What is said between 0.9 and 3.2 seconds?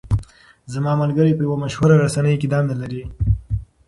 ملګری په یوه مشهوره رسنۍ کې دنده لري.